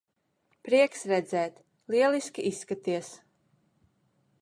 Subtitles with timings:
[0.67, 1.61] Prieks redzēt.
[1.97, 3.15] Lieliski izskaties.